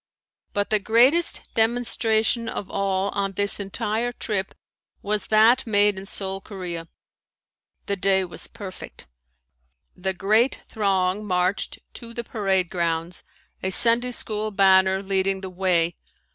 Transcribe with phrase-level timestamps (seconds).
[0.53, 4.55] But the greatest demonstration of all on this entire trip
[5.03, 6.87] was that made in Seoul, Korea.
[7.85, 9.05] The day was perfect.
[9.95, 13.23] The great throng marched to the parade grounds,
[13.61, 15.97] a Sunday school banner leading the way.